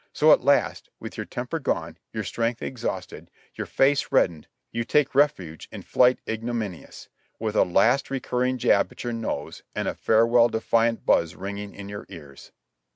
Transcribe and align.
So 0.13 0.31
at 0.33 0.41
last, 0.43 0.89
with 0.99 1.15
your 1.15 1.27
temper 1.27 1.59
gone, 1.59 1.95
your 2.11 2.23
strength 2.23 2.63
exhausted, 2.63 3.29
your 3.53 3.67
face 3.67 4.11
reddened, 4.11 4.47
you 4.71 4.83
take 4.83 5.13
refuge 5.13 5.69
in 5.71 5.83
flight 5.83 6.17
ignominious, 6.27 7.07
with 7.37 7.55
a 7.55 7.61
last 7.63 8.09
re 8.09 8.19
curring 8.19 8.57
jab 8.57 8.91
at 8.91 9.03
your 9.03 9.13
nose 9.13 9.61
and 9.75 9.87
a 9.87 9.93
farewell 9.93 10.49
defiant 10.49 11.05
buzz 11.05 11.35
ringing 11.35 11.75
in 11.75 11.87
your 11.87 12.07
ears. 12.09 12.51